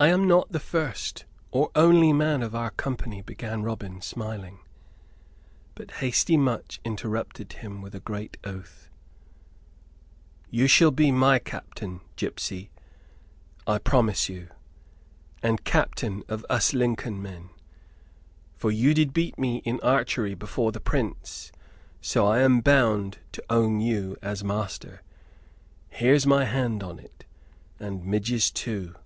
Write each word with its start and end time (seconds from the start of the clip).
"I 0.00 0.08
am 0.08 0.26
not 0.26 0.50
the 0.50 0.58
first 0.58 1.26
or 1.52 1.70
only 1.76 2.12
man 2.12 2.42
of 2.42 2.56
our 2.56 2.72
company," 2.72 3.22
began 3.22 3.62
Robin, 3.62 4.00
smiling; 4.00 4.58
but 5.76 5.92
hasty 5.92 6.36
Much 6.36 6.80
interrupted 6.84 7.52
him 7.52 7.80
with 7.80 7.94
a 7.94 8.00
great 8.00 8.36
oath. 8.42 8.90
"You 10.50 10.66
shall 10.66 10.90
be 10.90 11.12
my 11.12 11.38
captain, 11.38 12.00
gipsy, 12.16 12.72
I 13.64 13.78
promise 13.78 14.28
you! 14.28 14.48
And 15.40 15.62
captain 15.62 16.24
of 16.26 16.44
us 16.50 16.74
Lincoln 16.74 17.22
men; 17.22 17.50
for 18.56 18.72
you 18.72 18.94
did 18.94 19.12
beat 19.12 19.38
me 19.38 19.58
in 19.58 19.78
archery 19.84 20.34
before 20.34 20.72
the 20.72 20.80
Prince, 20.80 21.52
so 22.00 22.26
I 22.26 22.40
am 22.40 22.60
bound 22.60 23.18
to 23.30 23.44
own 23.48 23.78
you 23.78 24.16
as 24.20 24.42
master. 24.42 25.02
Here's 25.90 26.26
my 26.26 26.44
hand 26.44 26.82
on 26.82 26.98
it; 26.98 27.24
and 27.78 28.04
Midge's 28.04 28.50
too. 28.50 28.96